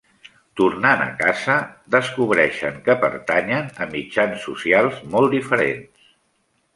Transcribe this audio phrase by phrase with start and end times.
[0.59, 1.57] Tornant a casa,
[1.95, 6.09] descobreixen que pertanyen a mitjans socials molt diferents.